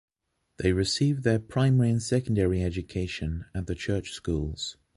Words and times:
They 0.57 0.73
received 0.73 1.21
their 1.21 1.37
primary 1.37 1.91
and 1.91 2.01
secondary 2.01 2.63
education 2.63 3.45
at 3.53 3.67
the 3.67 3.75
church 3.75 4.13
schools. 4.13 4.77